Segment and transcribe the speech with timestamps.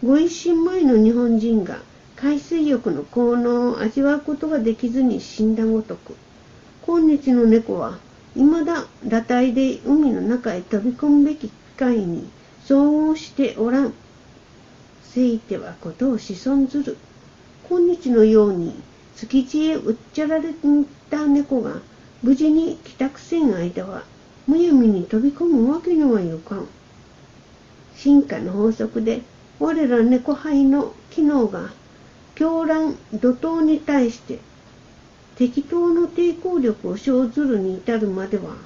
[0.00, 1.80] ご一新前の日本人が
[2.14, 6.14] 海水浴の効能を味わうことができずに死んだごとく
[6.86, 7.98] 今日の猫は
[8.34, 12.30] 未だ裸体で海の中へ飛び込むべき機会に
[12.64, 13.92] 遭遇しておらん。
[15.02, 16.96] せいてはことを子孫ずる。
[17.68, 18.80] 今日のように
[19.16, 20.54] 築地へうっちゃられ
[21.10, 21.72] た猫が
[22.22, 24.04] 無事に帰宅せん間は
[24.46, 26.68] むやみに飛び込むわけにはいかん。
[27.96, 29.22] 進化の法則で
[29.60, 31.70] 我ら猫胚の機能が
[32.34, 34.38] 狂乱怒涛に対して
[35.36, 38.56] 適当の抵抗力を生ずるに至るまでは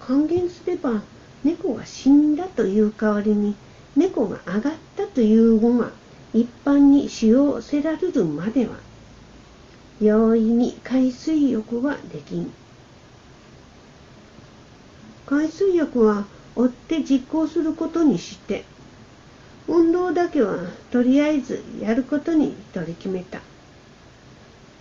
[0.00, 1.02] 還元すれば
[1.42, 3.54] 猫が死んだという代わりに
[3.96, 5.90] 猫が上がったという語が
[6.32, 8.76] 一般に使用せられるまでは
[10.00, 12.52] 容易に海水浴はできん。
[15.26, 16.26] 海水浴は
[16.56, 18.64] 追って実行することにして
[19.66, 20.58] 運動だけは
[20.90, 23.40] とりあえずやることに取り決めた。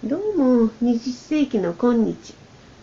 [0.04, 2.34] どうも20世紀の今日、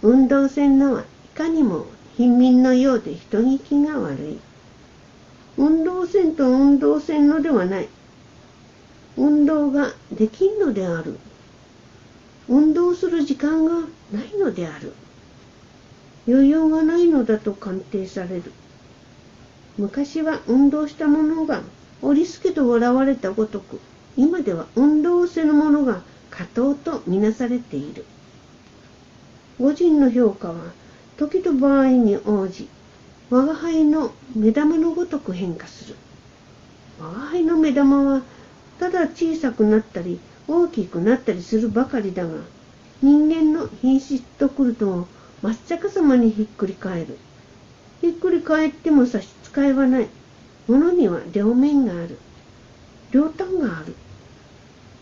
[0.03, 1.05] 運動船のはい
[1.37, 1.85] かにも
[2.17, 4.39] 貧民のようで人聞きが悪い。
[5.59, 7.89] 運動船と運動船のではない。
[9.19, 11.19] 運動ができんのである。
[12.49, 13.73] 運動する時間が
[14.11, 14.95] ないのである。
[16.27, 18.53] 余裕がないのだと鑑定される。
[19.77, 21.63] 昔は運動した者が
[22.03, 23.81] 織り助と笑われたごとく
[24.17, 28.05] 今では運動せぬ者が過当とみなされている。
[29.59, 30.73] 御人の評価は
[31.19, 32.69] 時と場合に応じ
[33.29, 35.97] 我が輩の目玉のごとく変化する。
[36.99, 38.23] 我が輩の目玉は
[38.79, 42.39] ただ小さくなったり大きくなったりするばかりだが
[43.03, 45.07] 人間の品質とくると
[45.43, 47.19] 真っ逆さまにひっくり返る。
[48.01, 50.09] ひっくり返っても差し支えはない。
[50.71, 52.17] 物には両面がある。
[53.11, 53.97] 両端がある。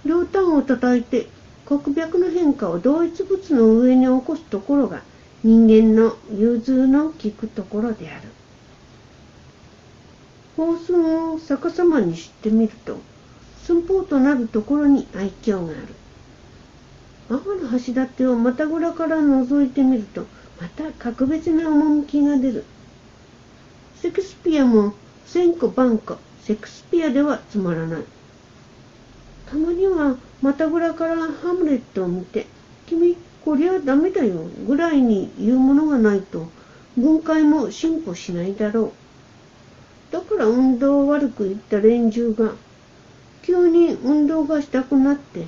[0.06, 1.26] 両端を叩いて
[1.66, 5.02] 黒脈の変化を同一物の上に起こすところが
[5.44, 8.28] 人間の融通の利くところである。
[10.56, 12.98] 法寸を逆さまにしてみると
[13.64, 15.94] 寸法となるところに愛嬌がある。
[17.28, 20.24] 天の橋立をまたぐらから覗いてみると
[20.58, 22.64] また格別な趣が出る。
[23.96, 24.94] セクスピアも
[25.28, 28.02] 千個万個セクスピアではつまらない
[29.50, 32.46] たまにはまたぐらからハムレットを見て
[32.86, 36.48] 君こりゃダメだよぐらいに言うものがないと
[36.96, 38.92] 分解も進歩しないだろ
[40.10, 42.52] うだから運動を悪く言った連中が
[43.42, 45.46] 急に運動がしたくなって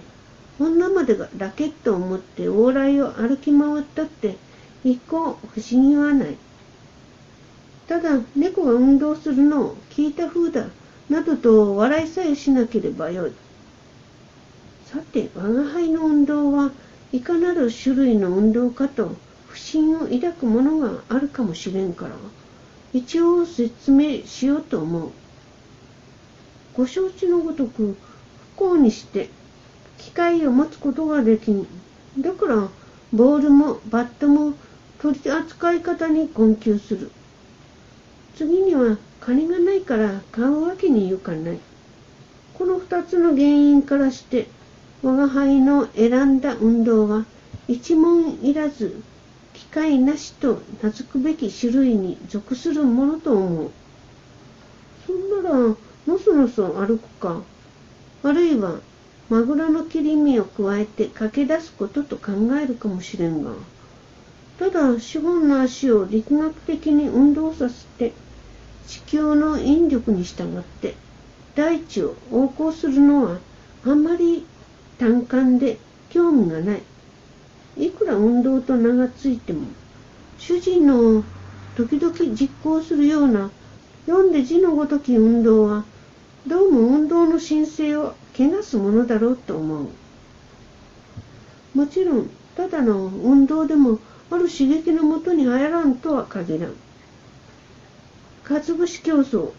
[0.58, 4.36] 女までがラケットを持って往来を歩き回ったって
[4.84, 6.36] 一向不思議はない。
[7.90, 10.68] ただ猫が運動するのを聞いた風だ
[11.08, 13.32] などと笑いさえしなければよい。
[14.86, 16.70] さて我が輩の運動は
[17.12, 19.16] いかなる種類の運動かと
[19.48, 22.12] 不審を抱くものがあるかもしれんから
[22.92, 25.10] 一応説明しようと思う。
[26.76, 27.96] ご承知のごとく
[28.54, 29.30] 不幸にして
[29.98, 31.66] 機械を持つことができん。
[32.20, 32.68] だから
[33.12, 34.54] ボールもバットも
[35.00, 37.10] 取り扱い方に困窮する。
[38.40, 41.58] 次には金がないから買うわけにいかない。
[42.54, 44.46] この二つの原因からして、
[45.02, 47.26] 我が輩の選んだ運動は
[47.68, 49.02] 一問いらず、
[49.52, 53.70] 機械なしと名付くべき種類に属するものと思う。
[55.06, 55.76] そんなら、の
[56.18, 57.42] そのそ歩くか、
[58.22, 58.80] あるいは、
[59.28, 63.50] マグロの切り身を加えて駆け出すことと考えるかもしれんが、
[64.58, 68.14] ただ資本の足を力学的に運動させて、
[68.86, 70.94] 地球の引力に従って
[71.54, 73.38] 大地を横行するのは
[73.84, 74.44] あまり
[74.98, 75.78] 単感で
[76.10, 76.82] 興味がない。
[77.76, 79.62] いくら運動と名がついても、
[80.38, 81.22] 主人の
[81.76, 83.50] 時々実行するような
[84.06, 85.84] 読んで字のごとき運動は、
[86.46, 89.86] どうも運動の神聖を汚すものだろうと思う。
[91.74, 93.98] もちろん、ただの運動でも
[94.30, 96.74] ある刺激のもとに入らんとは限らん。
[98.50, 99.52] かつぶし競争、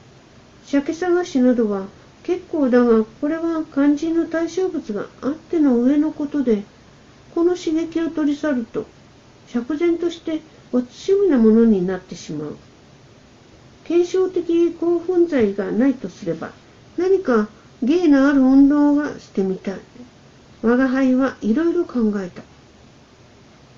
[0.65, 1.85] 鮭探しなどは
[2.23, 6.63] 結構だが、これは肝心の対象物があっての上のことで、
[7.33, 8.85] この刺激を取り去ると、
[9.47, 10.41] 釈然として
[10.73, 12.57] おつしみなものになってしまう。
[13.85, 16.51] 継承的興奮剤がないとすれば、
[16.97, 17.47] 何か
[17.81, 19.79] 芸のある運動がしてみたい。
[20.63, 22.43] 我が輩はいろいろ考えた。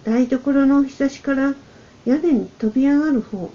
[0.09, 1.53] 台所のひさしから
[2.03, 3.53] 屋根に飛び上がる方。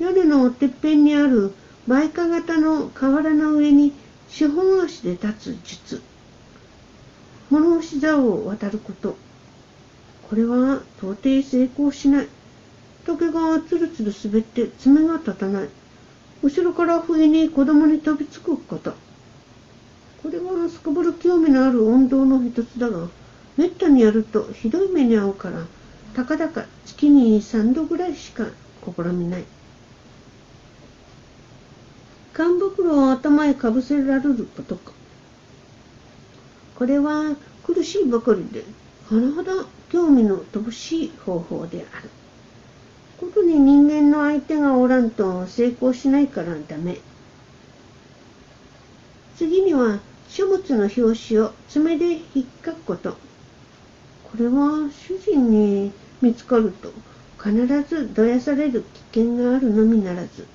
[0.00, 1.52] 屋根のてっぺんにある
[1.86, 3.92] バイカ型の瓦の上に
[4.30, 6.02] 四本足で立つ術。
[7.50, 9.14] 物干し竿を渡ること。
[10.30, 12.28] これは到底成功しない。
[13.04, 15.68] 竹がつるつる滑って爪が立たない。
[16.42, 18.94] 後ろから不意に子供に飛びつくこと。
[20.22, 23.08] これはすこぶる興味のある運動の一つだが
[23.58, 25.66] めったにやるとひどい目に遭うから
[26.14, 28.46] たかだか月に3度ぐらいしか
[28.82, 29.44] 試みない。
[32.40, 34.92] 缶袋を頭へかぶせられることか。
[36.74, 38.64] これは苦しいばかりで
[39.10, 42.08] 甚だ興味の乏しい方法である。
[43.20, 46.96] ことに人間の相手がおらんと成功しないからダメ。
[49.36, 49.98] 次には
[50.30, 53.18] 書物の表紙を爪で引っかくこと。
[54.24, 55.92] これは主人に
[56.22, 56.90] 見つかると
[57.36, 60.46] 必ずどやされる危険があるのみならず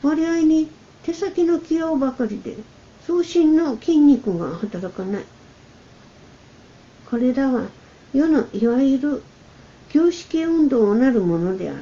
[0.00, 0.77] 割合に
[1.08, 2.54] 手先の器用ばかりで
[3.06, 5.24] 送信の筋肉が働かない。
[7.08, 7.70] これらは
[8.12, 9.22] 世のいわゆる
[9.88, 11.78] 旧式運動なるものである。